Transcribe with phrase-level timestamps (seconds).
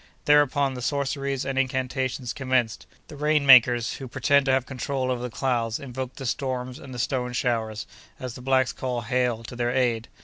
[0.25, 5.21] Thereupon the sorceries and incantations commenced; the "rain makers," who pretend to have control over
[5.21, 7.85] the clouds, invoked the storms and the "stone showers,"
[8.19, 10.07] as the blacks call hail, to their aid.